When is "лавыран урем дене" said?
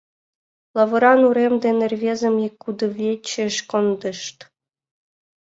0.75-1.83